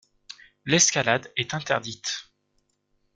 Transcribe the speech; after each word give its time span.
L'escalade 0.65 1.31
est 1.37 1.53
interdite. 1.53 2.31